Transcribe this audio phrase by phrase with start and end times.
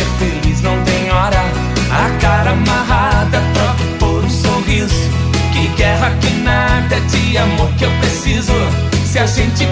[0.00, 1.40] ser feliz, não tem hora.
[1.90, 5.10] A cara amarrada, troca por um sorriso.
[5.52, 8.52] Que guerra que nada de amor que eu preciso.
[9.04, 9.66] Se a gente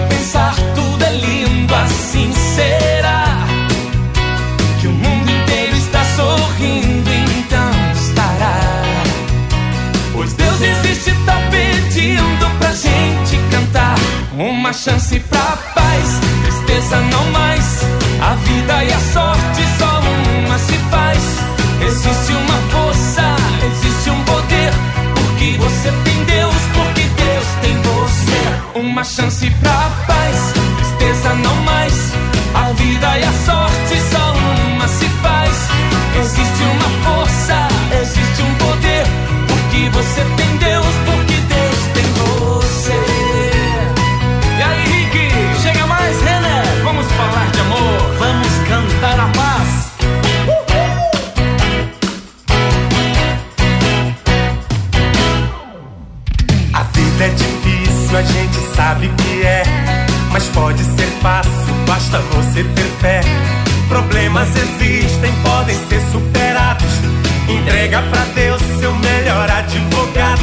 [58.19, 59.63] a gente sabe que é.
[60.31, 61.51] Mas pode ser fácil,
[61.87, 63.21] basta você ter fé.
[63.87, 66.91] Problemas existem, podem ser superados.
[67.47, 70.41] Entrega pra Deus seu melhor advogado.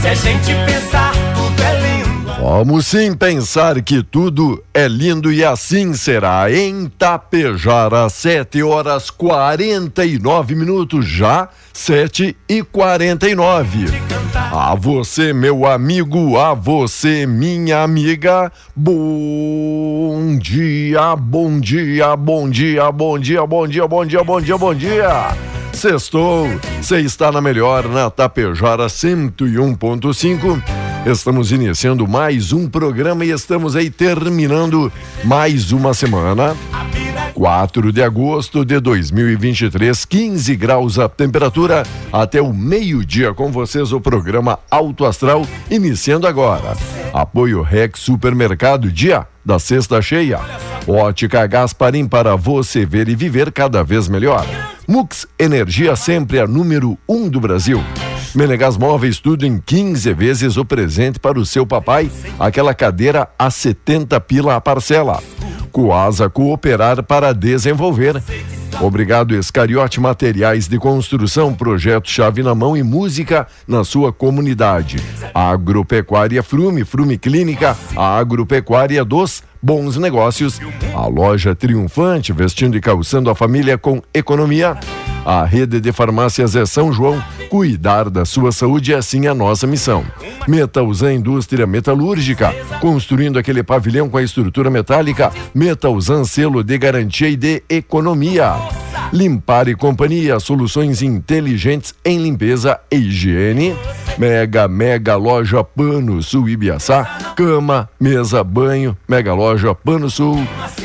[0.00, 2.32] Se a gente pensar, tudo é lindo.
[2.38, 6.52] Vamos sim pensar que tudo é lindo e assim será.
[6.52, 14.15] Em Tapejara, 7 horas 49 minutos já, 7 e 49.
[14.36, 14.72] Tá.
[14.72, 18.52] A você, meu amigo, a você, minha amiga.
[18.74, 24.74] Bom dia, bom dia, bom dia, bom dia, bom dia, bom dia, bom dia, bom
[24.74, 25.36] dia.
[25.72, 26.48] Sextou,
[26.80, 30.62] você está na melhor, na Tapejara 101.5.
[31.06, 34.92] Estamos iniciando mais um programa e estamos aí terminando
[35.24, 36.56] mais uma semana.
[36.72, 43.52] A vida 4 de agosto de 2023, 15 graus a temperatura, até o meio-dia com
[43.52, 46.74] vocês o programa Alto Astral, iniciando agora.
[47.12, 50.40] Apoio Rex Supermercado, dia da sexta cheia.
[50.88, 54.46] Ótica Gasparim para você ver e viver cada vez melhor.
[54.88, 57.84] Mux Energia sempre a número 1 um do Brasil.
[58.34, 63.50] Menegas Móveis, tudo em 15 vezes o presente para o seu papai, aquela cadeira a
[63.50, 65.22] 70 pila a parcela.
[65.76, 68.22] Coasa Cooperar para desenvolver.
[68.80, 74.96] Obrigado, Escariote Materiais de Construção, projeto Chave na Mão e Música na sua comunidade.
[75.34, 80.60] Agropecuária Frume, Frume Clínica, a agropecuária dos bons negócios.
[80.94, 84.78] A loja triunfante, vestindo e calçando a família com economia.
[85.24, 87.20] A rede de farmácias é São João.
[87.50, 90.04] Cuidar da sua saúde é assim a nossa missão.
[90.46, 95.32] Metalzan Indústria Metalúrgica, construindo aquele pavilhão com a estrutura metálica.
[95.52, 98.54] Metalzan selo de garantia e de economia.
[99.12, 103.74] Limpar e Companhia, soluções inteligentes em limpeza e higiene.
[104.18, 110.36] Mega, mega loja Pano Sul Ibiaçá, cama, mesa, banho, mega loja Pano Sul,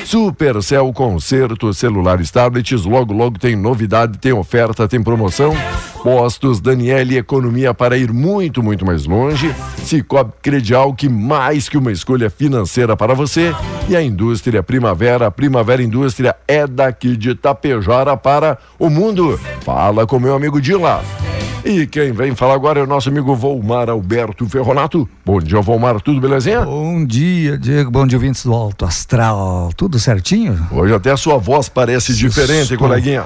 [0.05, 5.53] Supercell Concerto, celulares, tablets, logo, logo tem novidade, tem oferta, tem promoção.
[6.03, 9.53] Postos Daniele Economia para ir muito, muito mais longe.
[9.77, 13.53] Cicobi Credial, que mais que uma escolha financeira para você.
[13.87, 19.39] E a indústria Primavera, a Primavera Indústria é daqui de Tapejara para o mundo.
[19.63, 21.03] Fala com meu amigo Dila.
[21.63, 25.07] E quem vem falar agora é o nosso amigo Volmar Alberto Ferronato.
[25.23, 26.61] Bom dia, Volmar, tudo belezinha?
[26.65, 27.91] Bom dia, Diego.
[27.91, 29.69] Bom dia, ouvintes do Alto Astral.
[29.77, 30.59] Tudo certinho?
[30.71, 33.25] Hoje até a sua voz parece diferente, estou- coleguinha.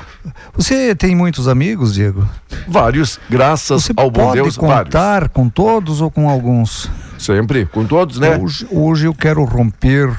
[0.54, 2.28] Você tem muitos amigos, Diego?
[2.68, 6.88] Vários, graças Você ao bom pode Deus, contar com todos ou com alguns?
[6.88, 7.06] vários.
[7.26, 8.38] Sempre, com todos, né?
[8.38, 10.14] Hoje, hoje eu quero romper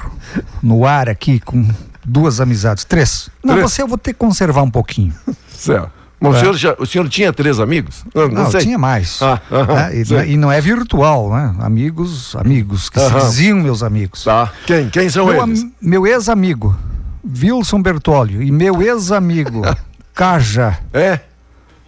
[0.63, 1.67] no ar aqui com
[2.03, 2.83] duas amizades.
[2.83, 3.29] Três.
[3.43, 3.71] Não, Três?
[3.71, 5.13] você eu vou ter que conservar um pouquinho.
[5.47, 5.91] Certo.
[6.19, 6.39] Mas o, É.
[6.39, 8.03] senhor já- o senhor tinha três amigos?
[8.13, 9.21] Não, não Não, tinha mais.
[9.21, 10.01] Ah, aham, Né?
[10.01, 11.55] e, é- e não é virtual, né?
[11.59, 13.19] Amigos, amigos, que Aham.
[13.19, 14.23] se diziam meus amigos.
[14.23, 14.51] Tá.
[14.65, 14.89] Quem?
[14.89, 15.65] Quem são Meu, eles?
[15.79, 16.75] meu ex-amigo,
[17.41, 19.61] Wilson Bertólio, e meu ex-amigo,
[20.13, 21.19] Caja, É?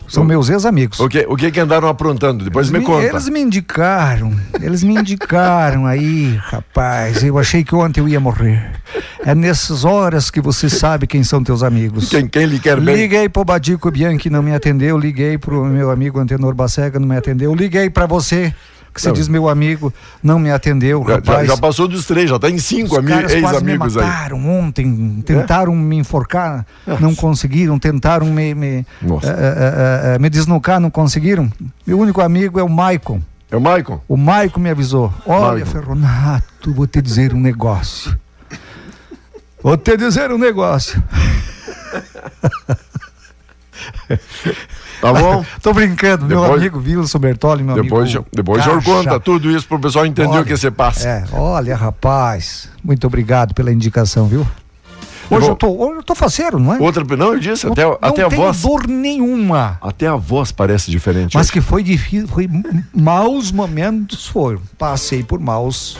[0.09, 1.00] São meus ex-amigos.
[1.00, 2.44] O que, o que que andaram aprontando?
[2.44, 3.06] Depois Eles me conta.
[3.06, 7.23] Eles me indicaram, eles me indicaram aí, rapaz.
[7.23, 8.71] Eu achei que ontem eu ia morrer.
[9.23, 12.09] É nessas horas que você sabe quem são teus amigos.
[12.09, 12.95] Quem, quem lhe quer bem?
[12.95, 14.97] Liguei pro Badico Bianchi, não me atendeu.
[14.97, 17.53] Liguei pro meu amigo Antenor Bacega, não me atendeu.
[17.53, 18.53] Liguei pra você,
[18.94, 19.13] que você Não.
[19.15, 21.47] diz meu amigo, não me atendeu, Já, já- rapaz.
[21.47, 24.03] já passou dos três, já tá em cinco ami- ex-amigos aí.
[24.03, 24.07] É?
[24.07, 26.65] mataram ontem, tentaram me enforcar,
[27.00, 29.27] não conseguiram, tentaram me, me, Nossa.
[29.30, 31.51] eh, eh, eh, me desnucar, não conseguiram.
[31.86, 33.21] Meu único amigo é o Maicon.
[33.51, 34.00] É o Maicon?
[34.07, 35.13] O Maicon me avisou.
[35.25, 35.71] Olha, Maicon.
[35.71, 38.15] Ferronato, vou te dizer um negócio.
[39.62, 41.01] Vou te dizer um negócio.
[45.01, 45.45] Tá bom?
[45.61, 48.25] Tô brincando, meu Depois- amigo Wilson Bertoli, meu depois amigo.
[48.33, 48.81] depois Caixa.
[48.81, 51.07] conta tudo isso pro pessoal entender Olha, o que você passa.
[51.07, 54.45] É, olha, rapaz, muito obrigado pela indicação, viu?
[55.31, 56.79] Hoje eu tô, hoje eu tô faceiro, não é?
[56.79, 58.61] Outra, não, eu disse, até, não até a voz.
[58.63, 59.77] dor nenhuma.
[59.79, 61.35] Até a voz parece diferente.
[61.35, 61.53] Mas hoje.
[61.53, 62.49] que foi difícil, foi
[62.93, 64.59] maus momentos foram.
[64.77, 65.97] Passei por maus.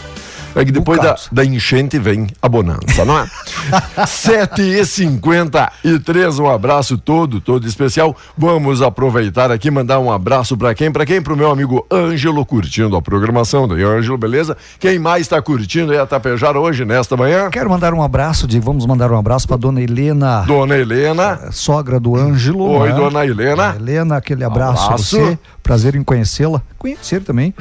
[0.55, 3.27] É que depois da, da enchente vem a bonança, não é?
[4.05, 8.15] 7 e 53 um abraço todo, todo especial.
[8.37, 10.91] Vamos aproveitar aqui, mandar um abraço pra quem?
[10.91, 11.21] Pra quem?
[11.21, 14.57] Pro meu amigo Ângelo, curtindo a programação do Ângelo, beleza?
[14.79, 17.49] Quem mais tá curtindo aí a Tapejara hoje, nesta manhã?
[17.49, 21.51] Quero mandar um abraço, de, vamos mandar um abraço para dona Helena, Dona Helena.
[21.51, 22.63] sogra do Ângelo.
[22.63, 22.95] Oi, né?
[22.95, 23.75] dona Helena.
[23.75, 25.17] Helena, aquele abraço, Abraço.
[25.17, 25.39] a você.
[25.61, 26.61] Prazer em conhecê-la.
[26.77, 27.53] Conhecer também.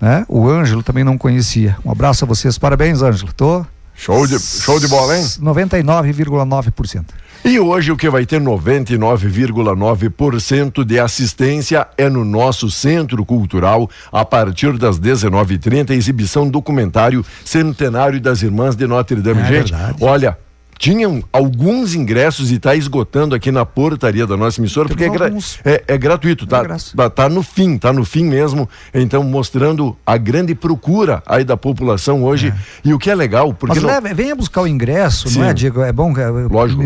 [0.00, 0.24] Né?
[0.28, 1.76] O Ângelo também não conhecia.
[1.84, 2.58] Um abraço a vocês.
[2.58, 3.32] Parabéns, Ângelo.
[3.32, 3.64] Tô
[3.98, 5.24] Show de, show de bola, hein?
[5.24, 7.06] 99,9%.
[7.44, 14.24] E hoje o que vai ter 99,9% de assistência é no nosso Centro Cultural, a
[14.24, 19.40] partir das 19h30, exibição documentário Centenário das Irmãs de Notre Dame.
[19.40, 19.96] É Gente, verdade.
[20.00, 20.38] olha.
[20.78, 25.30] Tinham alguns ingressos e está esgotando aqui na portaria da nossa emissora, porque é, gra-
[25.64, 26.96] é- é gratuito, tá, graça.
[26.96, 27.10] tá?
[27.10, 28.68] Tá no fim, tá no fim mesmo.
[28.94, 32.54] Então, mostrando a grande procura aí da população hoje.
[32.84, 33.74] E o que é legal, porque.
[33.74, 35.40] Mas não- leve, venha buscar o ingresso, Sim.
[35.40, 35.82] não é, Diego?
[35.82, 36.12] É bom.
[36.16, 36.80] é, Lógico.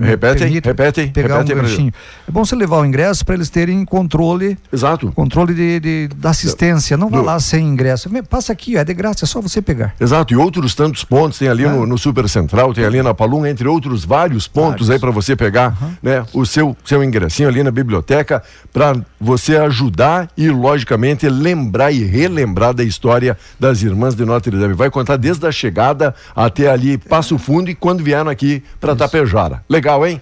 [0.00, 1.92] Repete aí, permita repete aí, Pegar repete um ganchinho.
[2.26, 4.56] É bom você levar o ingresso para eles terem controle.
[4.72, 5.12] Exato.
[5.12, 6.96] Controle de, de- da assistência.
[6.96, 8.08] Não vá Do- lá sem ingresso.
[8.30, 9.94] Passa aqui, ó, é de graça, é só você pegar.
[10.00, 11.68] Exato, e outros tantos pontos, tem ali É.
[11.68, 13.12] no, no Super Central, tem ali na
[13.46, 17.70] Entre outros vários pontos aí para você pegar, né, o seu seu ingressinho ali na
[17.70, 18.42] biblioteca
[18.72, 24.74] para você ajudar e logicamente lembrar e relembrar da história das irmãs de Notre Dame.
[24.74, 29.64] Vai contar desde a chegada até ali Passo Fundo e quando vieram aqui para Tapejara.
[29.68, 30.20] Legal, hein?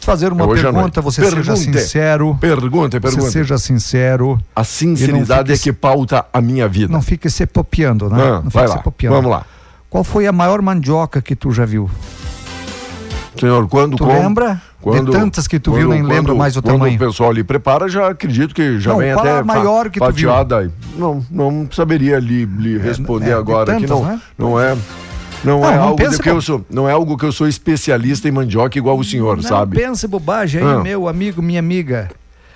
[0.00, 1.58] Fazer uma Hoje à pergunta, você seja Pergunte.
[1.80, 2.38] sincero.
[2.40, 3.30] Pergunta, Você pergunta.
[3.32, 4.38] seja sincero.
[4.54, 6.92] A sinceridade é que pauta a minha vida.
[6.92, 8.22] Não fique se popiando, né?
[8.22, 9.16] Ah, não fique se popiando.
[9.16, 9.44] vamos lá.
[9.90, 11.90] Qual foi a maior mandioca que tu já viu?
[13.38, 14.60] Senhor, quando Tu como- lembra?
[14.84, 16.94] De tantas que tu viu, nem lembra mais o quando tamanho.
[16.94, 20.28] o pessoal ali prepara, já acredito que já Não, vem até maior que tu viu?
[20.30, 20.72] fatiada.
[20.96, 24.20] Não, não saberia lhe, lhe responder é, de agora que não, né?
[24.38, 24.76] não é
[25.44, 28.28] não, Não, é não algo que eu sou, não é algo que eu sou especialista
[28.28, 29.76] em mandioca igual o senhor, Não sabe?
[29.76, 30.80] pense bobagem aí, Ah.
[30.80, 32.08] meu amigo, minha amiga.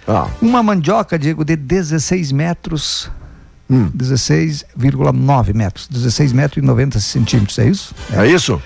[0.07, 3.11] Ah, Uma mandioca, Diego, de 16 metros.
[3.69, 3.89] Hum.
[3.95, 5.87] 16,9 metros.
[5.89, 7.95] 16 metros e 90 centímetros, é isso?
[8.13, 8.61] é isso?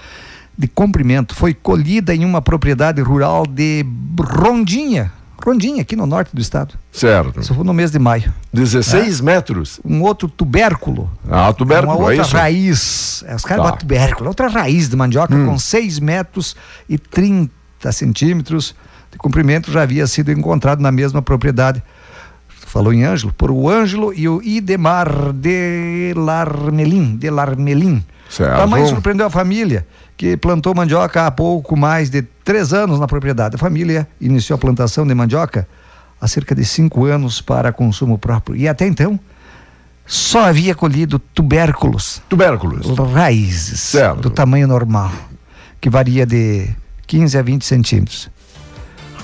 [0.56, 1.34] De comprimento.
[1.34, 3.84] Foi colhida em uma propriedade rural de
[4.20, 5.13] Rondinha.
[5.44, 6.75] Rondinha, aqui no norte do estado.
[6.91, 7.41] Certo.
[7.41, 8.32] Isso foi no mês de maio.
[8.53, 9.79] 16 metros.
[9.84, 11.11] Um outro tubérculo.
[11.31, 12.37] Ah, tubérculo, uma é outra isso?
[12.37, 13.25] raiz.
[13.27, 13.70] É, os caras Tá.
[13.70, 14.29] botam tubérculo.
[14.29, 15.46] Outra raiz de mandioca Hum.
[15.46, 16.56] com 6 metros
[16.89, 17.51] e 30
[17.93, 18.75] centímetros
[19.13, 21.82] de comprimento já havia sido encontrado na mesma propriedade.
[22.49, 27.17] Falou em Ângelo, por o Ângelo e o Idemar de Larmelin.
[27.17, 28.03] De Larmelin.
[28.29, 28.61] Certo.
[28.61, 33.07] A mãe surpreendeu a família, que plantou mandioca há pouco mais de três anos na
[33.07, 33.57] propriedade.
[33.57, 35.69] A família iniciou a plantação de mandioca
[36.21, 38.57] há cerca de cinco anos para consumo próprio.
[38.57, 39.19] E até então,
[40.07, 42.87] só havia colhido tubérculos, Tubérculos.
[43.13, 44.21] raízes, Certo.
[44.21, 45.11] do tamanho normal,
[45.81, 46.69] que varia de
[47.07, 48.31] 15 a 20 centímetros.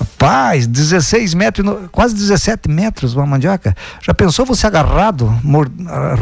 [0.01, 3.75] Rapaz, 16 metros, quase 17 metros uma mandioca.
[4.01, 5.31] Já pensou você agarrado,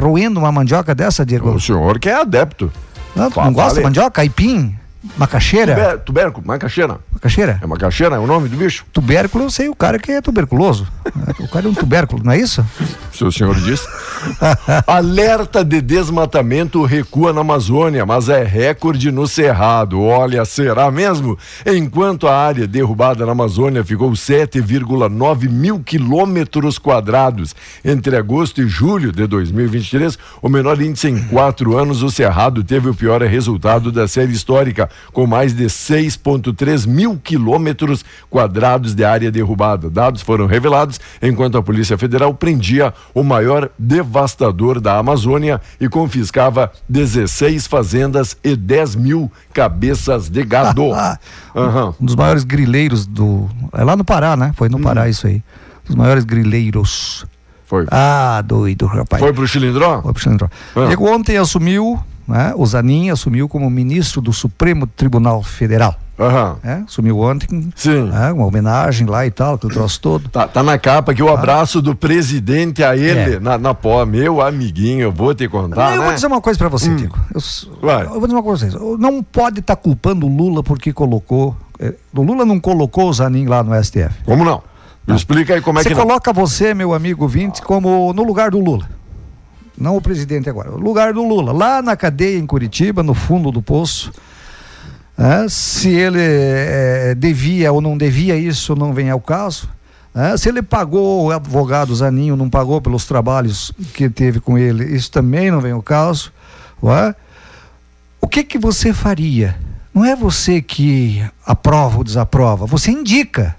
[0.02, 1.52] roendo uma mandioca dessa, Diego?
[1.52, 2.72] O senhor que é adepto.
[3.16, 4.22] Não, não gosta de mandioca?
[4.22, 4.78] Aipim?
[5.18, 5.74] Macaxeira?
[5.76, 6.98] Tubé- tubérculo, macaxeira.
[7.14, 7.60] Macaxeira?
[7.62, 8.86] É macaxeira, é o nome do bicho?
[8.92, 10.88] Tubérculo, eu sei o cara que é tuberculoso.
[11.40, 12.66] O cara é um tubérculo, não é isso?
[13.14, 13.86] se o senhor diz.
[14.86, 20.02] Alerta de desmatamento recua na Amazônia, mas é recorde no Cerrado.
[20.02, 21.38] Olha, será mesmo?
[21.66, 29.12] Enquanto a área derrubada na Amazônia ficou 7,9 mil quilômetros quadrados entre agosto e julho
[29.12, 34.08] de 2023, o menor índice em quatro anos, o Cerrado teve o pior resultado da
[34.08, 39.90] série histórica, com mais de 6,3 mil quilômetros quadrados de área derrubada.
[39.90, 46.72] Dados foram revelados enquanto a Polícia Federal prendia o maior devastador da Amazônia e confiscava
[46.88, 50.84] 16 fazendas e 10 mil cabeças de gado.
[51.56, 51.94] uhum.
[52.00, 53.50] Um dos maiores grileiros do.
[53.74, 54.52] É lá no Pará, né?
[54.56, 54.82] Foi no hum.
[54.82, 55.44] Pará isso aí.
[55.88, 57.26] Os maiores grileiros.
[57.66, 57.86] Foi.
[57.92, 59.22] Ah, doido, rapaz.
[59.22, 60.02] Foi pro Chilindró?
[60.02, 60.50] Foi pro Chilindró.
[60.76, 61.14] Ah.
[61.14, 62.00] ontem assumiu,
[62.30, 65.96] né, o Zanin assumiu como ministro do Supremo Tribunal Federal.
[66.20, 66.58] Uhum.
[66.70, 67.72] É, sumiu ontem.
[67.76, 68.12] Sim.
[68.14, 70.28] É, uma homenagem lá e tal, que o troço todo.
[70.28, 71.34] Tá, tá na capa aqui o ah.
[71.34, 73.40] abraço do presidente a ele, é.
[73.40, 74.06] na, na pó.
[74.06, 75.94] Meu amiguinho, eu vou te contar.
[75.94, 76.06] Eu né?
[76.06, 76.98] vou dizer uma coisa para você, hum.
[76.98, 77.18] Tico.
[77.34, 79.00] Eu, eu, vou dizer uma coisa pra vocês.
[79.00, 81.56] Não pode estar tá culpando o Lula porque colocou.
[81.80, 84.12] É, o Lula não colocou o Zanin lá no STF.
[84.26, 84.62] Como não?
[85.08, 85.16] não.
[85.16, 85.96] Explica aí como é você que.
[85.96, 88.99] Você coloca você, meu amigo Vinte, como no lugar do Lula.
[89.80, 91.52] Não o presidente agora, o lugar do Lula.
[91.54, 94.12] Lá na cadeia em Curitiba, no fundo do poço
[95.20, 99.68] é, se ele é, devia ou não devia, isso não vem ao caso.
[100.16, 104.96] É, se ele pagou o advogado Zaninho, não pagou pelos trabalhos que teve com ele,
[104.96, 106.32] isso também não vem ao caso.
[106.82, 107.14] É?
[108.22, 109.58] O que que você faria?
[109.94, 113.58] Não é você que aprova ou desaprova, você indica.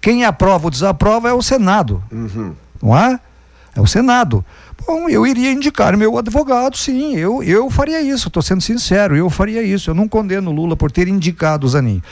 [0.00, 2.52] Quem aprova ou desaprova é o Senado, uhum.
[2.82, 3.20] não é?
[3.74, 4.44] É o Senado.
[4.86, 9.30] Bom, eu iria indicar meu advogado, sim, eu, eu faria isso, estou sendo sincero, eu
[9.30, 9.90] faria isso.
[9.90, 12.02] Eu não condeno Lula por ter indicado o Zanin.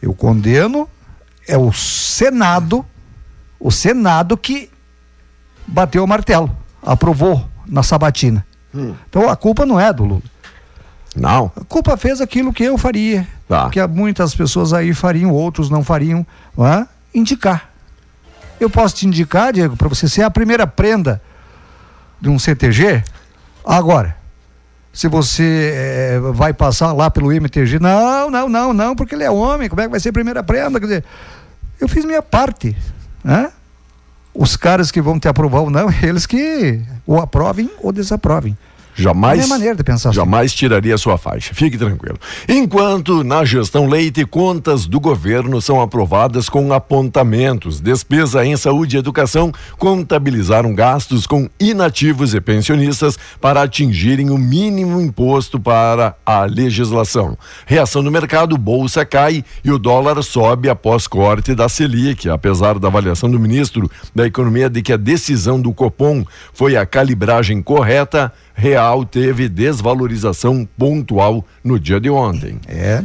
[0.00, 0.88] Eu condeno
[1.46, 2.84] é o Senado,
[3.60, 4.70] o Senado que
[5.66, 6.50] bateu o martelo,
[6.82, 8.44] aprovou na sabatina.
[8.74, 8.94] Hum.
[9.08, 10.22] Então a culpa não é do Lula.
[11.14, 11.52] Não.
[11.56, 13.70] A culpa fez aquilo que eu faria, tá.
[13.70, 16.26] que muitas pessoas aí fariam, outros não fariam,
[16.56, 16.88] não é?
[17.14, 17.70] indicar.
[18.64, 21.20] Eu posso te indicar, Diego, para você ser a primeira prenda
[22.18, 23.04] de um CTG.
[23.62, 24.16] Agora,
[24.90, 29.30] se você é, vai passar lá pelo MTG, não, não, não, não, porque ele é
[29.30, 30.80] homem, como é que vai ser a primeira prenda?
[30.80, 31.04] Quer dizer,
[31.78, 32.74] eu fiz minha parte,
[33.22, 33.52] né?
[34.32, 38.56] Os caras que vão te aprovar ou não, eles que o aprovem ou desaprovem.
[38.94, 40.16] Jamais, é maneira de pensar assim.
[40.16, 40.58] jamais assim.
[40.58, 41.52] tiraria sua faixa.
[41.54, 42.18] Fique tranquilo.
[42.48, 47.80] Enquanto na gestão Leite, contas do governo são aprovadas com apontamentos.
[47.80, 55.00] Despesa em saúde e educação contabilizaram gastos com inativos e pensionistas para atingirem o mínimo
[55.00, 57.36] imposto para a legislação.
[57.66, 62.28] Reação no mercado, bolsa cai e o dólar sobe após corte da Selic.
[62.28, 66.86] Apesar da avaliação do ministro da Economia de que a decisão do Copom foi a
[66.86, 72.58] calibragem correta, real teve desvalorização pontual no dia de ontem.
[72.68, 73.02] É,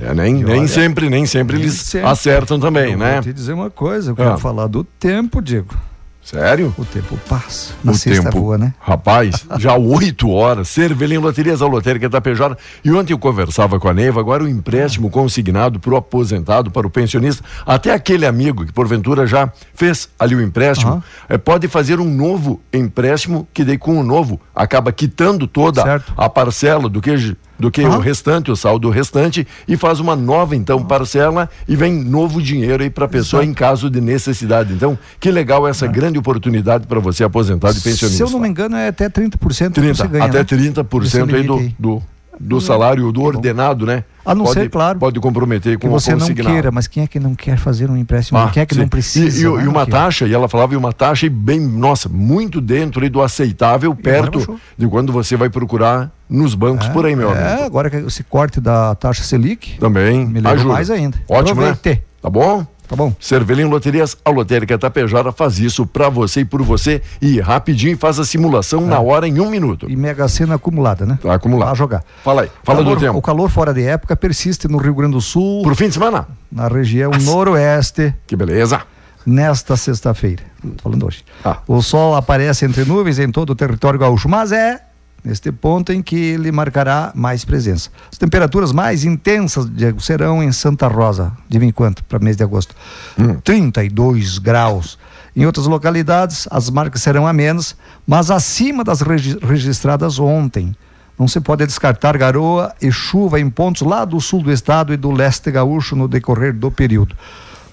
[0.00, 2.08] é, nem, nem olha, sempre, nem sempre nem eles sempre.
[2.08, 3.14] acertam também, eu né?
[3.14, 4.38] Vou te dizer uma coisa, eu quero ah.
[4.38, 5.76] falar do tempo, Diego.
[6.22, 6.72] Sério?
[6.78, 7.74] O tempo passa.
[7.82, 8.72] Na o sexta tempo, voa, né?
[8.78, 10.68] Rapaz, já oito horas.
[10.68, 12.56] Cervelim Loterias, a lotérica da PJ.
[12.84, 16.86] E ontem eu conversava com a Neiva, agora o empréstimo consignado para o aposentado, para
[16.86, 21.02] o pensionista, até aquele amigo que porventura já fez ali o empréstimo, uhum.
[21.28, 26.12] é, pode fazer um novo empréstimo que daí com o novo acaba quitando toda certo.
[26.16, 27.16] a parcela do que
[27.58, 27.96] do que uhum.
[27.96, 32.82] o restante, o saldo restante, e faz uma nova, então, parcela e vem novo dinheiro
[32.82, 33.50] aí para a pessoa Exato.
[33.50, 34.72] em caso de necessidade.
[34.72, 35.88] Então, que legal essa é.
[35.88, 38.16] grande oportunidade para você aposentado e pensionista.
[38.16, 40.24] Se eu não me engano, é até 30% 30, que você ganha.
[40.24, 40.44] Até né?
[40.44, 42.02] 30% aí do, do,
[42.42, 44.04] do salário do ordenado, né?
[44.24, 44.98] A não pode, ser, claro.
[44.98, 47.96] Pode comprometer com que você não queira, mas quem é que não quer fazer um
[47.96, 48.38] empréstimo?
[48.38, 48.80] Ah, quem é que sim.
[48.80, 49.38] não precisa?
[49.38, 49.64] E, e, né?
[49.64, 53.94] e uma taxa, e ela falava, e uma taxa bem, nossa, muito dentro do aceitável,
[53.94, 57.64] perto de quando você vai procurar nos bancos é, por aí, meu é, amigo.
[57.64, 59.78] agora que esse corte da taxa Selic.
[59.78, 60.26] Também.
[60.26, 60.72] Me ajuda.
[60.72, 61.18] mais ainda.
[61.28, 61.76] Ótimo, né?
[62.20, 62.64] Tá bom?
[62.92, 63.10] Tá bom.
[63.18, 68.18] Cervelim Loterias, a lotérica Tapejara faz isso para você e por você e rapidinho faz
[68.18, 68.84] a simulação é.
[68.84, 69.90] na hora em um minuto.
[69.90, 71.18] E Mega Sena acumulada, né?
[71.22, 71.70] Tá acumulada.
[71.70, 72.04] Vai jogar.
[72.22, 73.16] Fala aí, fala calor, do tempo.
[73.16, 75.62] O calor fora de época persiste no Rio Grande do Sul.
[75.62, 76.28] Pro fim de semana?
[76.50, 78.12] Na região noroeste.
[78.26, 78.82] Que beleza.
[79.24, 80.42] Nesta sexta-feira.
[80.82, 81.24] Falando hoje.
[81.42, 81.60] Ah.
[81.66, 84.82] O sol aparece entre nuvens em todo o território gaúcho, mas é
[85.24, 87.90] neste ponto em que ele marcará mais presença.
[88.10, 92.42] As temperaturas mais intensas Diego, serão em Santa Rosa, de vem quanto para mês de
[92.42, 92.74] agosto?
[93.18, 93.36] Hum.
[93.42, 94.98] 32 graus.
[95.34, 97.76] Em outras localidades, as marcas serão a menos,
[98.06, 100.74] mas acima das regi registradas ontem.
[101.18, 104.96] Não se pode descartar garoa e chuva em pontos lá do sul do estado e
[104.96, 107.16] do leste gaúcho no decorrer do período.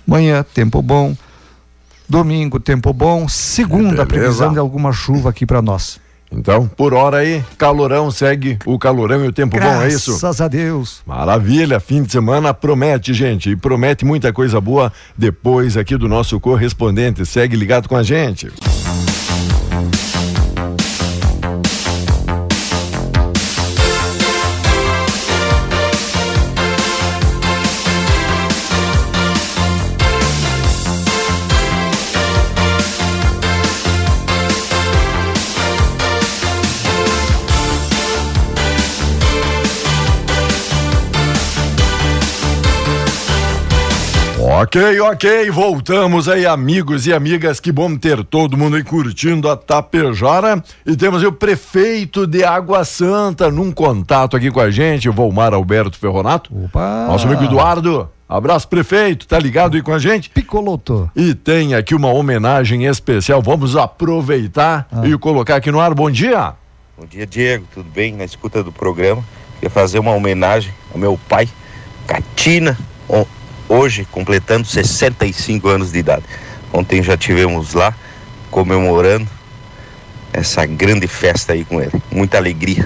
[0.05, 1.15] Manhã, tempo bom,
[2.09, 3.27] Domingo, tempo bom.
[3.27, 4.05] Segunda, Beleza.
[4.07, 5.99] previsão de alguma chuva aqui para nós.
[6.31, 10.11] Então, por hora aí, calorão segue o calorão e o tempo bom, é isso?
[10.11, 11.01] Graças a Deus.
[11.05, 16.39] Maravilha, fim de semana promete, gente, e promete muita coisa boa depois aqui do nosso
[16.39, 17.25] correspondente.
[17.25, 18.51] Segue ligado com a gente.
[44.61, 47.61] Ok, ok, voltamos aí, amigos e amigas.
[47.61, 50.61] Que bom ter todo mundo aí curtindo a Tapejara.
[50.85, 55.13] E temos aí o prefeito de Água Santa num contato aqui com a gente, o
[55.13, 56.51] Volmar Alberto Ferronato.
[56.65, 57.05] Opa!
[57.07, 58.09] Nosso amigo Eduardo.
[58.27, 60.29] Abraço, prefeito, tá ligado aí com a gente?
[60.29, 61.09] Picoloto.
[61.15, 63.41] E tem aqui uma homenagem especial.
[63.41, 65.93] Vamos aproveitar e colocar aqui no ar.
[65.93, 66.53] Bom dia.
[66.97, 67.65] Bom dia, Diego.
[67.73, 68.13] Tudo bem?
[68.13, 69.23] Na escuta do programa.
[69.53, 71.47] Queria fazer uma homenagem ao meu pai,
[72.05, 72.77] Catina,
[73.69, 76.23] hoje completando 65 anos de idade.
[76.73, 77.93] Ontem já tivemos lá
[78.51, 79.29] comemorando
[80.33, 81.93] essa grande festa aí com ele.
[82.11, 82.85] Muita alegria.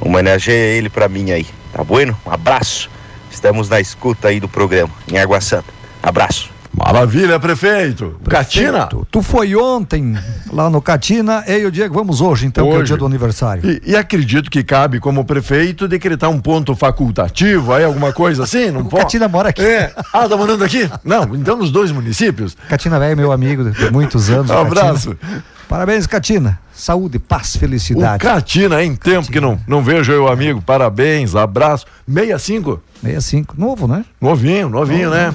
[0.00, 1.46] Homenageia ele pra mim aí.
[1.72, 2.16] Tá bueno?
[2.26, 2.90] Um abraço.
[3.30, 5.72] Estamos na escuta aí do programa, em Água Santa.
[6.02, 6.51] Abraço.
[6.74, 8.18] Maravilha, prefeito.
[8.28, 8.88] Catina.
[9.10, 10.16] Tu, foi ontem
[10.50, 12.86] lá no Catina, eu e o Diego vamos hoje, então, que é o Hoje.
[12.86, 13.62] dia do aniversário.
[13.68, 18.70] E, e acredito que cabe como prefeito decretar um ponto facultativo aí, alguma coisa assim,
[18.70, 19.02] não O pode?
[19.02, 19.62] Catina mora aqui.
[19.62, 19.92] É.
[20.12, 20.90] Ah, tá morando aqui?
[21.04, 22.56] Não, então nos dois municípios.
[22.68, 24.50] Catina velho, meu amigo de muitos anos.
[24.50, 25.14] Um abraço.
[25.16, 25.44] Catina.
[25.72, 26.58] Parabéns, Catina.
[26.74, 28.22] Saúde, paz, O felicidade.
[28.22, 30.60] Catina, em tempo que não, não vejo eu, amigo.
[30.60, 31.86] Parabéns, abraço.
[32.06, 34.04] 65, 65, novo, né?
[34.20, 35.32] novinho, novinho, né?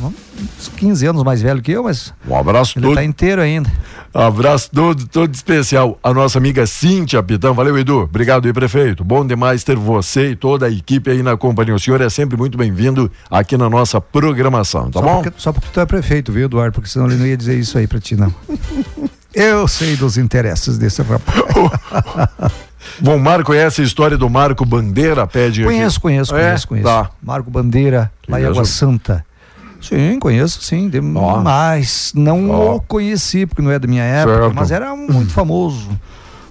[0.59, 3.67] Uns 15 anos mais velho que eu, mas Um abraço ele todo, tá inteiro ainda.
[4.13, 5.97] abraço todo, todo especial.
[6.03, 7.55] A nossa amiga Cíntia Pitão.
[7.55, 8.01] Valeu, Edu.
[8.01, 9.03] Obrigado aí, prefeito.
[9.03, 11.73] Bom demais ter você e toda a equipe aí na companhia.
[11.73, 15.23] O senhor é sempre muito bem-vindo aqui na nossa programação, tá só, bom?
[15.23, 16.73] Porque, só porque tu é prefeito, viu, Eduardo?
[16.73, 18.31] Porque senão ele não ia dizer isso aí pra ti, não.
[19.33, 21.37] eu sei dos interesses desse rapaz.
[22.99, 25.27] Bom, Marco conhece a história do Marco Bandeira?
[25.27, 25.71] Pede aqui.
[25.71, 26.45] Conheço, conheço, É?
[26.47, 26.87] conheço, conheço.
[26.87, 27.09] Tá.
[27.21, 28.51] Marco Bandeira, lá em Conheço.
[28.51, 29.25] Água Santa.
[29.81, 30.89] Sim, conheço, sim.
[31.43, 32.75] Mas não Ó.
[32.75, 34.55] o conheci, porque não é da minha época, Certo.
[34.55, 35.89] mas era muito famoso.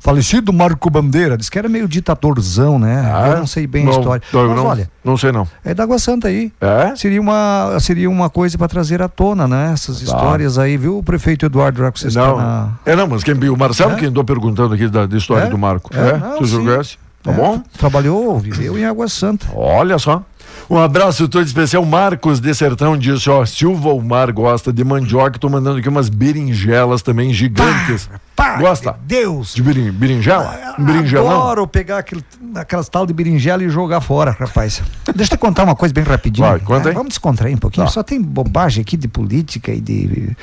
[0.06, 3.10] Falecido Marco Bandeira, disse que era meio ditadorzão, né?
[3.12, 4.22] Ah, eu não sei bem não, a história.
[4.32, 5.48] não, mas não, olha, Não sei não.
[5.64, 6.52] é da Água Santa aí.
[6.60, 6.94] É?
[6.94, 9.72] Seria uma, seria uma coisa para trazer à tona, né?
[9.72, 12.36] Essas histórias aí, viu, o prefeito Eduardo, que está Não.
[12.36, 12.68] na.
[12.86, 13.96] É não, mas quem, o Marcelo É?
[13.96, 15.50] quem andou perguntando aqui da, da história É?
[15.50, 15.90] do Marco.
[15.92, 16.16] É, É?
[16.18, 16.96] não, tu sim.
[17.26, 17.62] Tá É, bom?
[17.78, 19.46] Trabalhou, viveu em Água Santa.
[19.54, 20.22] Olha só.
[20.70, 21.84] Um abraço todo especial.
[21.84, 26.08] Marcos de Sertão disse, ó, se o Volmar gosta de mandioca, tô mandando aqui umas
[26.08, 28.08] berinjelas também gigantes.
[28.34, 28.92] Pá, Gosta?
[28.92, 29.54] de Deus!
[29.54, 30.74] De berin, berinjela?
[30.78, 31.30] Um berinjelão?
[31.42, 34.82] Adoro pegar aquele, aquelas tal de berinjela e jogar fora, rapaz.
[35.14, 36.46] Deixa eu te contar uma coisa bem rapidinho.
[36.46, 36.94] Vai, conta aí.
[36.94, 37.86] Vamos descontrair um pouquinho.
[37.86, 37.92] Tá.
[37.92, 40.36] Só tem bobagem aqui de política e de.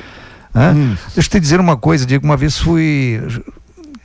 [0.56, 0.96] Hum.
[1.16, 2.26] Deixa eu te dizer uma coisa, Diego.
[2.26, 3.22] Uma vez fui.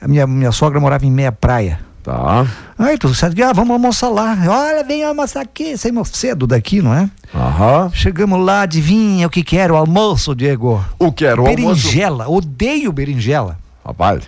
[0.01, 1.81] A minha, minha sogra morava em meia praia.
[2.09, 2.47] Tá.
[2.79, 4.35] Aí tu sabe, ah, vamos almoçar lá.
[4.49, 5.77] Olha, vem almoçar aqui.
[5.77, 7.11] Saímos cedo daqui, não é?
[7.35, 7.91] Aham.
[7.93, 10.83] Chegamos lá, adivinha o que que era o almoço, Diego?
[10.99, 11.57] O que era o almoço?
[11.89, 12.27] Berinjela.
[12.27, 13.59] Odeio berinjela.
[13.85, 14.23] Rapaz,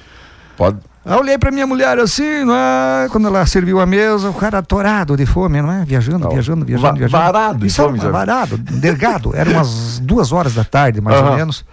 [0.58, 0.76] pode...
[1.06, 3.08] Aí eu olhei pra minha mulher assim, não é?
[3.10, 5.82] quando ela serviu a mesa, o cara atorado de fome, não é?
[5.82, 6.30] Viajando, Não.
[6.30, 7.22] viajando, viajando, Va- viajando.
[7.24, 9.34] varado de Isso, fome, varado, dergado.
[9.34, 11.36] Era umas duas horas da tarde, mais ou Aham.
[11.36, 11.64] menos.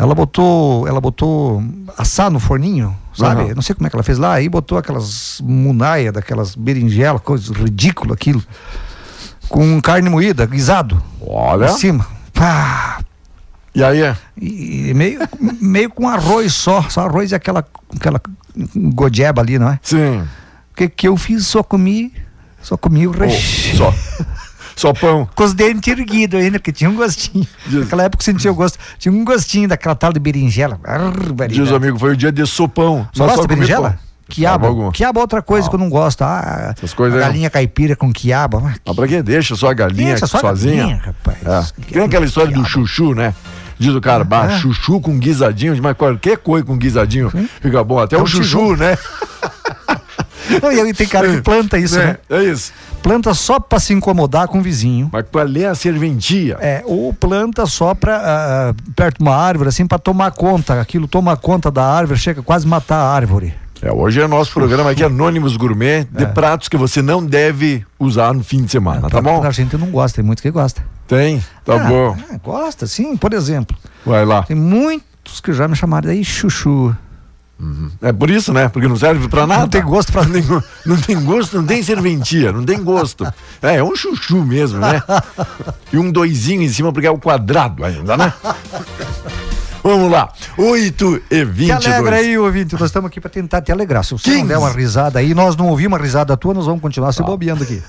[0.00, 1.62] Ela botou, ela botou
[1.98, 3.42] assar no forninho, sabe?
[3.42, 3.54] Aham.
[3.54, 7.52] Não sei como é que ela fez lá, aí botou aquelas munaia, daquelas berinjelas, coisa
[7.52, 8.42] ridícula aquilo,
[9.48, 11.66] com carne moída, guisado, Olha.
[11.66, 12.06] em cima.
[12.32, 13.00] Pá,
[13.74, 14.00] E aí?
[14.02, 14.16] é?
[14.40, 15.20] e meio,
[15.60, 18.20] meio com arroz só, só arroz e aquela, aquela
[18.74, 19.78] godeba ali, não é?
[19.82, 20.20] Sim.
[20.72, 21.46] O que, que eu fiz?
[21.46, 22.10] Só comi,
[22.62, 23.76] só comi o Oh, recheio.
[23.76, 23.94] só.
[24.80, 25.28] Só pão.
[25.34, 27.46] Com os dentes erguidos ainda, porque tinha um gostinho.
[27.66, 28.78] Diz- Naquela época sentia o gosto.
[28.98, 30.80] Tinha um gostinho daquela tal de berinjela.
[30.82, 31.52] Barbaridade.
[31.60, 33.06] Diz o amigo, foi o dia de sopão.
[33.12, 33.90] Só gosta de berinjela?
[33.90, 33.98] pão.
[34.30, 34.66] Quiabo.
[34.66, 34.92] alguma.
[34.92, 36.22] Quiabo é outra coisa que eu não gosto.
[36.22, 37.28] Ah, Essas coisas aí não.
[37.32, 38.58] galinha caipira com quiabo.
[38.58, 40.76] Ah, Mas pra que deixa só a galinha Deixa só a sozinha?
[40.82, 41.74] galinha, rapaz.
[41.76, 41.92] É.
[41.92, 43.34] Tem aquela história do chuchu, né?
[43.78, 44.58] Diz o cara, bah, É.
[44.60, 47.98] chuchu com guisadinho, mas qualquer coisa com guisadinho fica bom.
[47.98, 48.96] Até É o um chuchu, né?
[50.62, 52.16] Não, e aí tem cara que planta isso, né?
[52.28, 52.72] É, é isso.
[53.02, 55.08] Planta só pra se incomodar com o vizinho.
[55.12, 56.58] Mas pra ler a serventia.
[56.60, 60.80] É, ou planta só pra, ah, perto de uma árvore, assim, pra tomar conta.
[60.80, 63.54] Aquilo toma conta da árvore, chega a quase matar a árvore.
[63.82, 68.34] É, hoje é nosso programa aqui, Anônimos Gourmet, de pratos que você não deve usar
[68.34, 69.42] no fim de semana, tá bom?
[69.42, 70.82] A gente não gosta, tem muitos que gosta.
[71.08, 72.14] Tem, tá Ah, bom.
[72.30, 73.16] ah, gosta, sim.
[73.16, 74.42] Por exemplo, Vai lá.
[74.42, 76.94] tem muitos que já me chamaram aí chuchu.
[78.00, 78.68] É por isso, né?
[78.68, 79.62] Porque não serve pra nada.
[79.62, 82.82] Não tem gosto pra não tem, go- não tem gosto, não tem serventia, não tem
[82.82, 83.24] gosto.
[83.62, 85.02] É, é um chuchu mesmo, né?
[85.92, 88.32] E um doisinho em cima porque é o quadrado ainda, né?
[89.82, 90.28] Vamos lá.
[90.58, 91.86] 8 e Te 22.
[91.86, 92.74] alegra aí, ouvinte.
[92.74, 94.04] Nós estamos aqui para tentar te alegrar.
[94.04, 94.48] Se você não 15.
[94.48, 97.62] der uma risada aí, nós não ouvimos uma risada tua, nós vamos continuar se bobeando
[97.62, 97.82] aqui.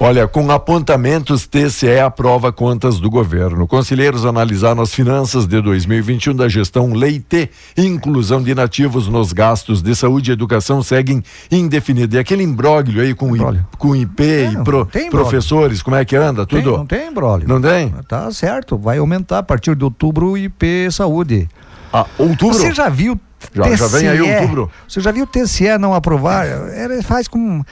[0.00, 3.66] Olha, com apontamentos, TCE aprova contas do governo.
[3.66, 7.50] Conselheiros analisaram as finanças de 2021 da gestão Leite.
[7.76, 12.14] Inclusão de nativos nos gastos de saúde e educação seguem indefinidos.
[12.16, 13.66] E aquele imbróglio aí com, I- Imbróglio.
[13.78, 15.30] com IP É, e não pro- tem imbróglio.
[15.30, 16.44] professores, como é que anda?
[16.46, 16.78] Tem- Tudo?
[16.78, 17.46] não tem embrólio.
[17.48, 17.90] Não tem?
[18.08, 21.48] Tá certo, vai aumentar a partir de outubro o IP Saúde.
[21.92, 22.58] Ah, outubro?
[22.58, 23.18] Você já viu
[23.54, 24.70] Já- já vem aí outubro.
[24.88, 26.46] Você já viu o TCE não aprovar?
[26.72, 27.62] Ele faz com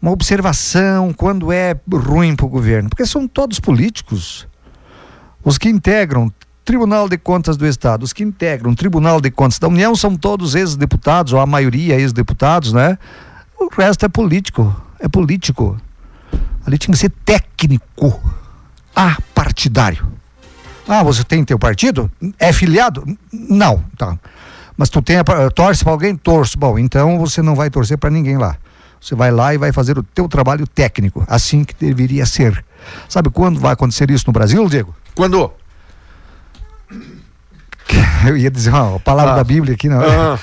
[0.00, 4.46] uma observação quando é ruim para o governo, porque são todos políticos.
[5.42, 6.30] Os que integram
[6.64, 10.54] Tribunal de Contas do Estado, os que integram Tribunal de Contas da União são todos
[10.54, 12.98] ex-deputados, ou a maioria ex-deputados, né?
[13.58, 15.76] O resto é político, é político.
[16.66, 18.20] Ali tinha que ser técnico,
[18.94, 20.06] apartidário.
[20.88, 22.10] Ah, você tem teu partido?
[22.38, 23.04] É filiado?
[23.32, 24.18] Não, tá.
[24.76, 25.16] Mas tu tem
[25.54, 26.16] torce para alguém?
[26.16, 26.58] Torço.
[26.58, 28.56] Bom, então você não vai torcer para ninguém lá.
[29.06, 32.64] Você vai lá e vai fazer o teu trabalho técnico, assim que deveria ser.
[33.08, 34.92] Sabe quando vai acontecer isso no Brasil, Diego?
[35.14, 35.52] Quando?
[38.26, 39.36] Eu ia dizer uma palavra Ah.
[39.36, 40.00] da Bíblia aqui, não.
[40.00, 40.36] Ah,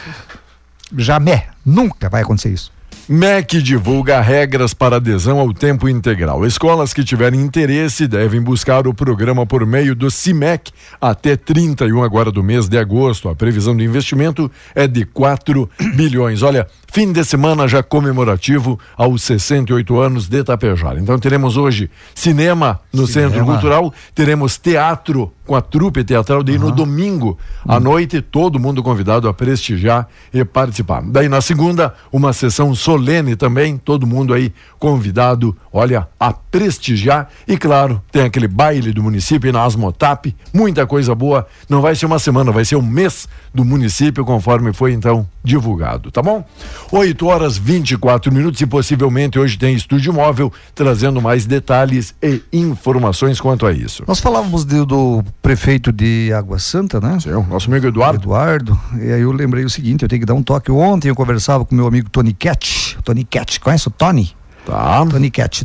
[0.98, 2.72] Jamais, nunca vai acontecer isso.
[3.10, 6.46] MEC divulga regras para adesão ao tempo integral.
[6.46, 10.72] Escolas que tiverem interesse devem buscar o programa por meio do CIMEC
[11.02, 13.28] até 31 agora do mês de agosto.
[13.28, 16.44] A previsão de investimento é de 4 bilhões.
[16.44, 21.00] Olha, fim de semana já comemorativo aos 68 anos de Tapejara.
[21.00, 23.32] Então teremos hoje cinema no Cinema.
[23.32, 27.36] Centro Cultural, teremos teatro com a trupe teatral daí no domingo
[27.68, 31.02] à noite, todo mundo convidado a prestigiar e participar.
[31.02, 37.58] Daí na segunda, uma sessão solene também, todo mundo aí convidado, olha, a prestigiar e
[37.58, 42.20] claro, tem aquele baile do município na Asmotap, muita coisa boa, não vai ser uma
[42.20, 46.46] semana, vai ser um mês do município conforme foi então divulgado, tá bom?
[46.92, 53.42] 8 horas 24 minutos e possivelmente hoje tem estúdio móvel trazendo mais detalhes e informações
[53.42, 54.04] quanto a isso.
[54.08, 57.18] Nós falávamos de- do prefeito de Água Santa, né?
[57.20, 58.20] Sim, nosso amigo Eduardo.
[58.24, 60.72] Eduardo, e aí eu lembrei o seguinte, eu tenho que dar um toque.
[60.72, 62.96] Ontem eu conversava com meu amigo Tony Cat.
[63.04, 64.32] Tony Cat, conhece o Tony?
[64.66, 65.06] Tá.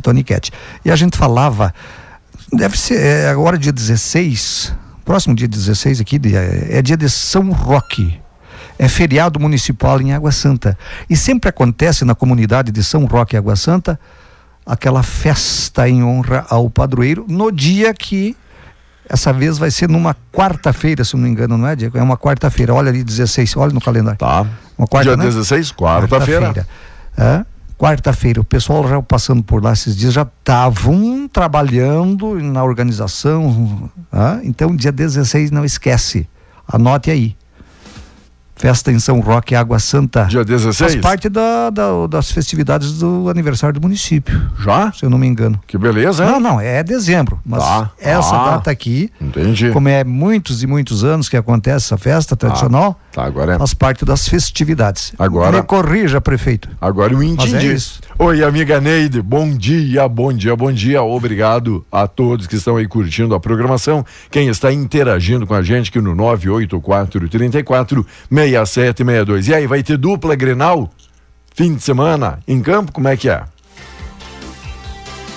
[0.01, 0.51] Tony Cat.
[0.83, 1.73] E a gente falava,
[2.51, 4.73] deve ser é, agora dia 16,
[5.05, 8.19] próximo dia 16 aqui, de- é dia de São Roque.
[8.77, 10.77] É feriado municipal em Água Santa.
[11.09, 13.99] E sempre acontece na comunidade de São Roque e Água Santa
[14.65, 18.37] aquela festa em honra ao padroeiro no dia que
[19.09, 21.97] essa vez vai ser numa quarta-feira, se não me engano, não é, Diego?
[21.97, 22.73] É uma quarta-feira.
[22.73, 24.19] Olha ali, 16, olha no calendário.
[24.19, 24.45] Tá.
[24.77, 25.23] Uma quarta, Dia né?
[25.25, 26.53] 16, quarta-feira.
[26.53, 26.67] Quarta-feira.
[27.17, 27.45] Hã?
[27.79, 33.89] Quarta-feira, o pessoal já passando por lá esses dias já estavam trabalhando na organização.
[34.11, 34.41] hã?
[34.43, 36.27] Então, dia 16, não esquece.
[36.67, 37.37] Anote aí.
[38.59, 40.25] Festa em São Roque, Água Santa.
[40.25, 40.77] Dia 16?
[40.77, 44.91] Faz parte da, da- das festividades do aniversário do município, Já?
[44.91, 45.57] se eu não me engano.
[45.65, 46.29] Que beleza, hein?
[46.31, 47.39] Não, não, é dezembro.
[47.45, 47.89] Mas Tá.
[47.97, 48.49] essa Ah.
[48.51, 49.71] data aqui, Entendi.
[49.71, 53.57] como é muitos e muitos anos que acontece essa festa tradicional, Tá, agora é.
[53.57, 55.13] faz parte das festividades.
[55.17, 56.67] Agora- Me corrija, prefeito.
[56.81, 57.69] Agora eu Mas entendi.
[57.69, 58.01] é isso.
[58.19, 61.01] Oi, amiga Neide, bom dia, bom dia, bom dia.
[61.01, 64.05] Obrigado a todos que estão aí curtindo a programação.
[64.29, 68.05] Quem está interagindo com a gente aqui no 984 34
[68.51, 69.47] 6762.
[69.47, 70.89] E aí, vai ter dupla Grenal?
[71.53, 72.91] Fim de semana em campo?
[72.91, 73.43] Como é que é?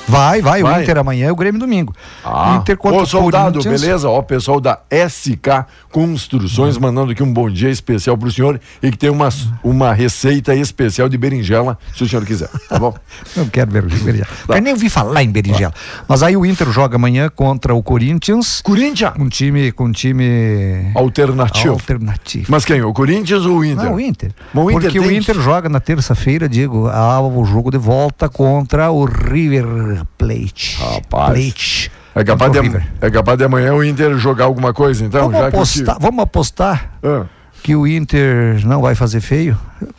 [0.08, 0.80] Vai, vai, Vai.
[0.80, 1.94] o Inter amanhã é o Grêmio domingo.
[2.24, 3.80] Ah, Inter contra ô soldado, Corinthians.
[3.80, 4.08] beleza?
[4.08, 8.90] Ó, o pessoal da SK Construções mandando aqui um bom dia especial pro senhor e
[8.90, 9.28] que tem uma,
[9.62, 12.94] uma receita especial de berinjela, se o senhor quiser, tá bom?
[13.36, 14.26] Não quero ver berinjela.
[14.48, 15.72] Eu nem ouvi falar em berinjela.
[16.08, 18.60] Mas aí o Inter joga amanhã contra o Corinthians.
[18.62, 21.74] Corinthians, Um time com um time alternativo.
[21.74, 22.46] alternativo.
[22.48, 22.82] Mas quem?
[22.82, 23.84] O Corinthians ou o Inter?
[23.84, 24.32] Não, o Inter.
[24.52, 28.28] Bom, o Inter Porque o Inter joga na terça-feira, Diego, ah, o jogo de volta
[28.28, 30.78] contra o River Plate.
[30.80, 31.32] Rapaz.
[31.32, 31.92] Plate.
[32.14, 32.86] É capaz, de, River.
[33.00, 35.22] é capaz de amanhã o Inter jogar alguma coisa, então?
[35.30, 37.24] Vamos que apostar, time- vamos apostar Ah,
[37.62, 39.56] que o Inter não vai fazer feio.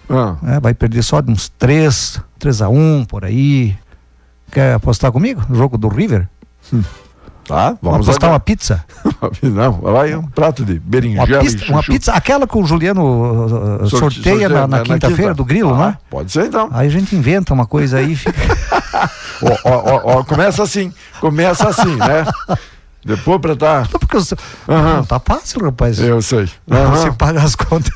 [0.10, 0.36] ah.
[0.42, 0.60] né?
[0.62, 3.76] Vai perder só de uns 3, 3 a 1 por aí.
[4.52, 5.42] Quer apostar comigo?
[5.50, 6.28] No jogo do River?
[7.48, 8.34] Tá, Vamos vamos apostar agora.
[8.34, 8.86] uma pizza?
[9.42, 13.82] Não, vai um prato de Uma berinjela e pizza, uma pizza, aquela que o Juliano
[13.84, 15.08] uh, Sorte- sorteia na, na quinta.
[15.08, 15.98] quinta-feira do grilo, Ah, né?
[16.10, 16.70] Pode ser então.
[16.72, 18.34] Aí a gente inventa uma coisa aí e fica.
[19.42, 22.26] Ó, ó, ó, começa assim, começa assim, né?
[23.06, 23.80] Depois pra tá.
[23.92, 24.36] Não, porque você-
[24.70, 24.98] Aham.
[24.98, 26.00] não tá fácil, rapaz.
[26.00, 26.46] Eu sei.
[26.68, 27.14] Você Aham.
[27.16, 27.92] paga as contas.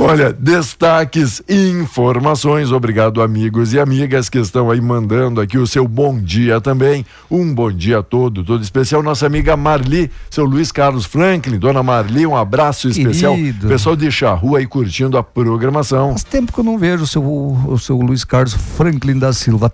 [0.00, 2.70] Olha, destaques e informações.
[2.70, 7.04] Obrigado, amigos e amigas que estão aí mandando aqui o seu bom dia também.
[7.28, 9.02] Um bom dia todo, todo especial.
[9.02, 13.34] Nossa amiga Marli, seu Luiz Carlos Franklin, dona Marli, um abraço especial.
[13.34, 13.66] Querido.
[13.66, 16.10] Pessoal de Charru aí curtindo a programação.
[16.10, 19.72] Faz tempo que eu não vejo o seu, o seu Luiz Carlos Franklin da Silva.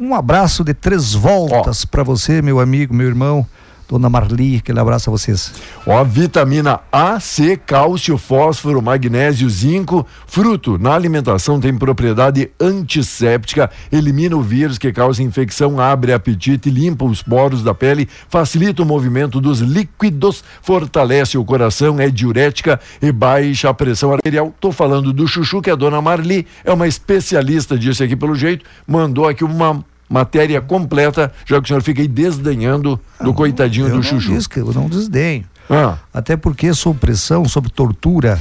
[0.00, 3.44] Um abraço de três voltas pra você, meu amigo, meu irmão,
[3.88, 4.56] dona Marli.
[4.56, 5.52] Aquele abraço a vocês.
[5.86, 10.06] Ó, vitamina A, C, cálcio, fósforo, magnésio, zinco.
[10.26, 17.04] Fruto na alimentação tem propriedade antisséptica, elimina o vírus que causa infecção, abre apetite, limpa
[17.04, 23.10] os poros da pele, facilita o movimento dos líquidos, fortalece o coração, é diurética e
[23.10, 24.52] baixa a pressão arterial.
[24.60, 28.64] Tô falando do chuchu que a dona Marli é uma especialista disso aqui pelo jeito,
[28.86, 33.88] mandou aqui uma matéria completa, já que o senhor fica aí desdenhando do coitadinho Ah,
[33.88, 34.32] eu do não chuchu.
[34.32, 35.44] disse que eu não desdenho.
[35.68, 35.98] Ah.
[36.14, 38.40] Até porque sob pressão, sob tortura,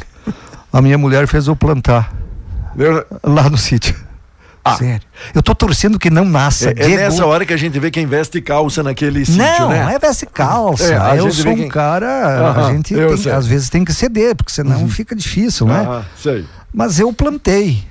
[0.71, 2.13] a minha mulher fez eu plantar
[2.77, 3.95] Eu- lá no sítio.
[4.77, 5.01] Sério.
[5.33, 6.71] Eu tô torcendo que não nasça.
[6.71, 6.73] Ah.
[6.75, 9.93] É, é nessa hora que a gente vê quem veste calça naquele sítio, Não, né?
[9.95, 10.83] é veste calça.
[10.93, 14.35] É, eu sou um quem- cara, Aham, a gente tem- às vezes tem que ceder,
[14.35, 15.85] porque senão fica difícil, né?
[15.89, 16.45] Ah, sei.
[16.73, 17.81] Mas eu plantei.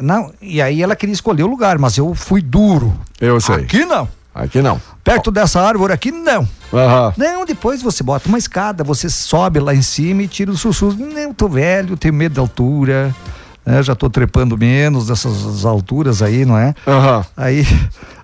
[0.00, 2.92] Não, e aí ela queria escolher o lugar, mas eu fui duro.
[3.20, 3.56] Eu sei.
[3.56, 4.08] Aqui não.
[4.34, 4.80] Aqui não.
[5.02, 6.48] Perto dessa árvore aqui não.
[6.72, 7.12] Aham.
[7.16, 10.96] Não, depois você bota uma escada, você sobe lá em cima e tira os chuchus.
[10.96, 13.14] Não, eu tô velho, tenho medo de altura.
[13.66, 16.74] né, já tô trepando menos dessas alturas aí, não é?
[16.86, 17.24] Aham.
[17.36, 17.66] Aí,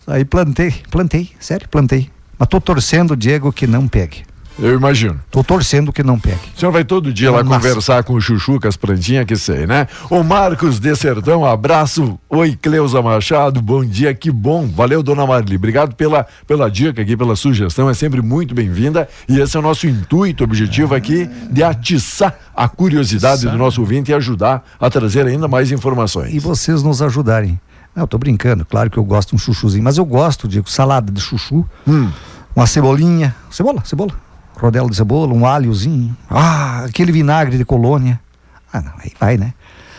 [0.07, 2.09] aí plantei, plantei, sério, plantei.
[2.39, 4.25] Mas tô torcendo, Diego, que não pegue.
[4.59, 5.21] Eu imagino.
[5.31, 6.40] Tô torcendo que não pegue.
[6.57, 7.57] O senhor vai todo dia lá Nossa.
[7.61, 9.87] conversar com o Chuchu, com as plantinhas que sei, né?
[10.09, 12.19] O Marcos de Sertão, abraço.
[12.31, 14.66] Oi, Cleusa Machado, bom dia, que bom.
[14.66, 15.57] Valeu, dona Marli.
[15.57, 17.90] Obrigado pela, pela dica aqui, pela sugestão.
[17.90, 19.07] É sempre muito bem-vinda.
[19.29, 24.11] E esse é o nosso intuito, objetivo aqui, de atiçar a curiosidade do nosso ouvinte
[24.11, 26.33] e ajudar a trazer ainda mais informações.
[26.33, 27.61] E vocês nos ajudarem.
[27.95, 30.69] Não, eu tô brincando, claro que eu gosto de um chuchuzinho, mas eu gosto, Diego,
[30.71, 32.11] salada de chuchu, Hum.
[32.55, 34.12] uma cebolinha, cebola, cebola,
[34.57, 38.19] rodela de cebola, um alhozinho, ah, aquele vinagre de colônia.
[38.73, 39.53] Ah, não, aí vai, né?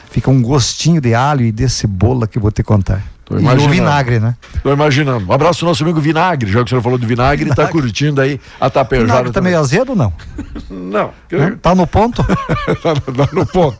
[0.09, 3.03] Fica um gostinho de alho e de cebola que eu vou te contar.
[3.27, 3.73] Tô e o imaginando.
[3.73, 4.35] vinagre, né?
[4.63, 5.25] Tô imaginando.
[5.29, 8.21] Um abraço ao nosso amigo Vinagre, já que o senhor falou do Vinagre, tá curtindo
[8.21, 9.07] aí a tapejada.
[9.07, 10.13] Vinagre tá meio azedo ou não?
[10.69, 11.51] Não, Hã?
[11.61, 12.23] Tá no ponto?
[12.83, 13.77] tá tá no ponto.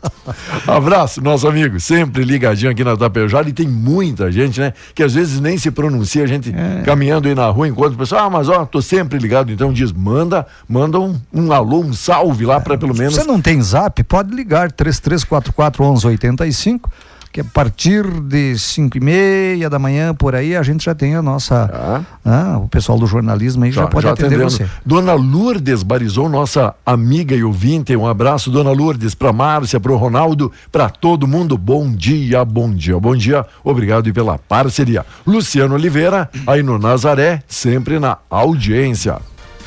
[0.66, 4.72] Abraço, nosso amigo, sempre ligadinho aqui na Tapejara e tem muita gente, né?
[4.94, 6.82] Que às vezes nem se pronuncia, a gente É.
[6.82, 9.92] caminhando aí na rua, enquanto o pessoal, ah, mas ó, tô sempre ligado, então diz,
[9.92, 13.14] manda, manda um, um alô, um salve lá para pelo menos.
[13.14, 14.02] Você não tem zap?
[14.04, 16.90] Pode ligar 3344 1185,
[17.32, 21.14] que a partir de 5 e meia da manhã, por aí, a gente já tem
[21.14, 21.68] a nossa.
[21.68, 22.04] Tá.
[22.24, 24.50] Ah, o pessoal do jornalismo aí já, pode atender atendendo.
[24.50, 24.66] você.
[24.84, 29.96] Dona Lourdes Barizou, nossa amiga e ouvinte, um abraço, Dona Lourdes, para Márcia, para o
[29.96, 31.56] Ronaldo, para todo mundo.
[31.58, 33.44] Bom dia, bom dia, bom dia.
[33.62, 35.04] Obrigado pela parceria.
[35.26, 39.18] Luciano Oliveira, aí no Nazaré, sempre na audiência.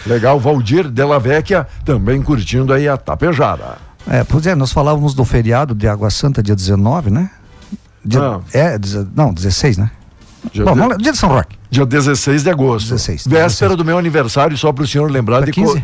[0.06, 3.78] Legal, Valdir Della Vecchia, também curtindo aí a Tapejara.
[4.08, 7.30] É, pois é, nós falávamos do feriado de Água Santa, dia 19, né?
[8.04, 8.40] Dia, Ah.
[8.54, 8.78] É,
[9.16, 9.92] não, 16, né?
[10.52, 11.56] Dia, Bom, de- lá, dia de São Roque.
[11.70, 12.88] dia 16 de agosto.
[12.90, 13.76] 16, Véspera 16.
[13.78, 15.62] do meu aniversário, só para o senhor lembrar Dia de.
[15.62, 15.84] co- 15?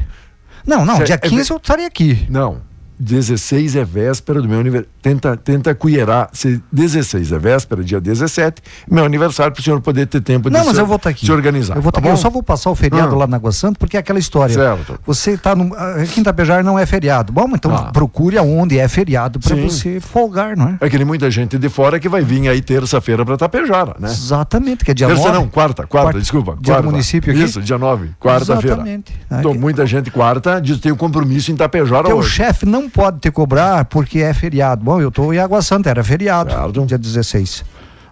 [0.66, 2.26] Não, não, Cê- dia é 15 eu estaria aqui.
[2.30, 2.58] Não.
[3.00, 4.90] 16 é véspera do meu aniversário.
[5.02, 6.30] Tenta, tenta cuierar.
[6.34, 10.60] Se 16 é véspera, dia 17, meu aniversário, para o senhor poder ter tempo Não,
[10.62, 11.26] de mas se, eu vou estar aqui.
[11.26, 11.76] se organizar.
[11.78, 12.14] Eu vou estar tá aqui.
[12.14, 13.20] Eu só vou passar o feriado Ah.
[13.20, 14.54] lá na Água Santa, porque é aquela história.
[14.54, 15.00] Certo.
[15.06, 15.74] Você está no.
[15.76, 17.32] ah, Quinta Pejar não é feriado.
[17.32, 17.92] Bom, então Ah.
[17.92, 20.78] procure aonde é feriado para você folgar, não é?
[20.82, 24.10] É que nem muita gente de fora que vai vir aí terça-feira para Tapejara, né?
[24.10, 25.34] Exatamente, que é dia Terça 9.
[25.38, 26.20] não, quarta, quarta, Quarta.
[26.20, 26.52] desculpa.
[26.54, 26.84] Dia do quarta.
[26.90, 27.44] município aqui?
[27.44, 28.68] Isso, dia 9, quarta-feira.
[28.76, 29.14] Exatamente.
[29.32, 32.30] Então, muita gente quarta diz que tem um compromisso em Tapejara Teu hoje.
[32.30, 34.84] chefe não pode te cobrar porque é feriado.
[34.84, 36.52] Bom, eu tô em Água Santa, era feriado.
[36.52, 36.86] Certo.
[36.86, 37.64] Dia 16.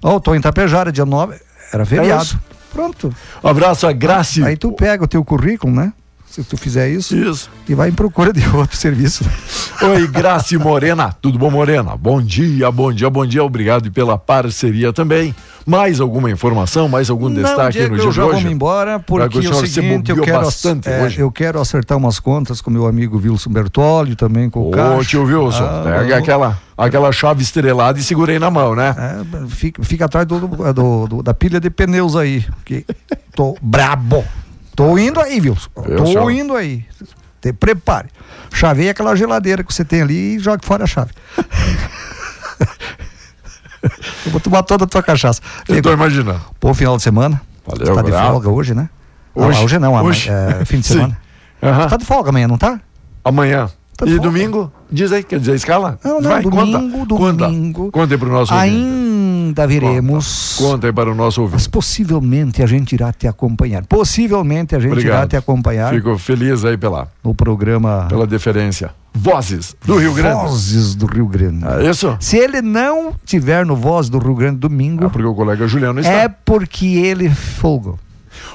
[0.02, 1.36] Ou tô em Tapejara, dia 9,
[1.74, 2.24] era feriado.
[2.24, 2.40] isso.
[2.72, 3.14] Pronto.
[3.44, 4.44] Um abraço a Graci.
[4.44, 5.94] Aí tu pega o teu currículo, né?
[6.36, 7.50] Se tu fizer isso, Isso.
[7.66, 9.24] e vai em procura de outro serviço.
[9.82, 11.16] Oi, Graci Morena.
[11.22, 11.96] Tudo bom, Morena?
[11.96, 13.42] Bom dia, bom dia, bom dia.
[13.42, 15.34] Obrigado pela parceria também.
[15.66, 18.34] Mais alguma informação, mais algum destaque Diego, no dia eu de já hoje?
[18.34, 21.20] vou me embora Já porque que o é o seguinte, eu quero, bastante é, hoje.
[21.22, 25.24] eu quero acertar umas contas com meu amigo Wilson Bertolli, também com o Ô, tio
[25.24, 28.94] Wilson, Ah, pega eu- aquela, aquela chave estrelada e segurei na mão, né?
[28.98, 30.38] É, fica, fica atrás do,
[30.74, 32.46] do- do- da pilha de pneus aí.
[32.66, 32.86] Que
[33.34, 34.24] tô brabo.
[34.76, 35.70] Tô indo aí, Wilson.
[35.88, 36.86] Eu Tô indo aí.
[37.42, 38.10] Te prepare.
[38.52, 41.12] Chavei aquela geladeira que você tem ali e jogue fora a chave.
[44.26, 45.42] Eu vou tomar toda a tua cachaça.
[45.68, 46.42] Eu tô imaginando.
[46.60, 47.40] Bom final de semana.
[47.66, 48.90] Valeu, Você tá de folga hoje, né?
[49.34, 50.30] Hoje, hoje não, hoje.
[50.30, 51.18] É, fim de semana.
[51.62, 51.88] Aham.
[51.88, 52.80] Tá de folga amanhã, não tá?
[53.24, 53.70] Amanhã.
[53.98, 54.24] Tá e folga.
[54.24, 54.72] domingo?
[54.92, 56.00] Diz aí, quer dizer, a escala?
[56.04, 57.48] Não, não, Vai, domingo, conta.
[57.48, 57.80] domingo.
[57.86, 58.76] Conta, conta aí pro nosso ouvinte.
[59.46, 60.56] Ainda viremos.
[60.58, 61.70] Conta aí para o nosso Mas ouvinte.
[61.70, 63.86] possivelmente a gente irá te acompanhar.
[63.86, 65.30] Possivelmente a gente irá Obrigado.
[65.30, 68.92] te acompanhar Fico feliz aí pela, no programa pela deferência.
[69.14, 70.42] Vozes do Rio Grande.
[70.44, 71.66] Vozes do Rio Grande.
[71.66, 72.18] É isso?
[72.20, 76.00] Se ele não tiver no Voz do Rio Grande domingo, É porque o colega Juliano
[76.02, 76.12] está.
[76.12, 77.98] é porque ele folgou.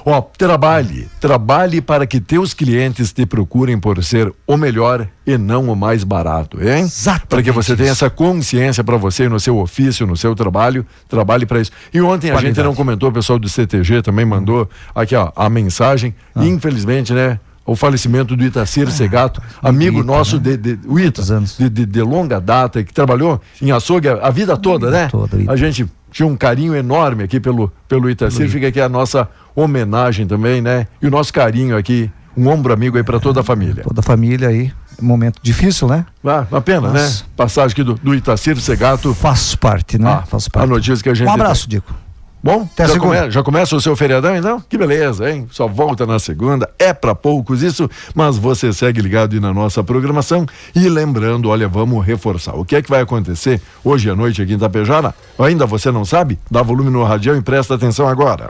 [0.04, 5.68] Ó, trabalhe, trabalhe para que teus clientes te procurem por ser o melhor e não
[5.70, 6.80] o mais barato, hein?
[6.84, 10.84] Exatamente Para que você tenha essa consciência para você no seu ofício, no seu trabalho,
[11.08, 11.70] trabalhe para isso.
[11.92, 12.54] E ontem a Qualidade.
[12.56, 16.14] gente não comentou, o pessoal do CTG também mandou aqui ó, a mensagem.
[16.34, 16.44] Ah.
[16.44, 17.38] Infelizmente, né?
[17.66, 20.56] O falecimento do Itacir Segato, amigo Ita, nosso né?
[20.56, 21.56] de, de o Ita, anos.
[21.56, 25.06] de, de- de longa data, que trabalhou em açougue a, a vida toda, né?
[25.08, 25.52] toda, o Ita.
[25.52, 30.26] A gente tinha um carinho enorme aqui pelo, pelo Itacir, fica aqui a nossa homenagem
[30.26, 30.86] também, né?
[31.00, 33.82] E o nosso carinho aqui, um ombro amigo aí para toda a família.
[33.82, 34.72] Toda a família aí.
[35.00, 36.04] Momento difícil, né?
[36.24, 37.22] Ah, uma pena, Nossa.
[37.24, 37.28] né?
[37.34, 39.14] Passagem aqui do, do Itacir Segato.
[39.14, 40.10] Faz parte, né?
[40.10, 40.68] Ah, Faz a parte.
[40.68, 41.94] notícia que a gente Um abraço, Dico.
[42.42, 44.62] Bom, Até já, come- já começa o seu feriadão então?
[44.66, 45.46] Que beleza, hein?
[45.50, 49.84] Só volta na segunda, é para poucos isso, mas você segue ligado aí na nossa
[49.84, 52.54] programação e lembrando, olha, vamos reforçar.
[52.54, 55.14] O que é que vai acontecer hoje à noite aqui em Itapejara?
[55.38, 56.38] Ainda você não sabe?
[56.50, 58.48] Dá volume no radião e presta atenção agora.